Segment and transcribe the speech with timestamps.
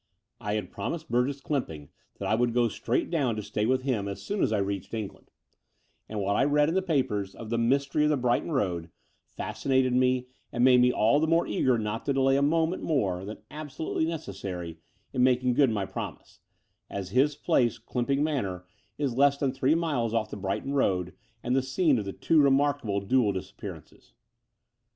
[0.39, 4.07] I had promised Burgess Clymping that I would go straight down to stay with him
[4.07, 5.29] as soon as I reached England;
[6.09, 8.89] and what I read in the papers of the "Mystery of the Brighton Road"
[9.37, 13.23] fascinated me, and made me all the more eager not to delay a moment more
[13.25, 14.79] than absolutely necessary
[15.13, 16.39] in maJdng good my promise,
[16.89, 18.65] as his place Clymping Manor
[18.97, 21.13] is less than three miles off the Brighton Road
[21.43, 24.13] and the scene of the two remarkable dual disappear ances.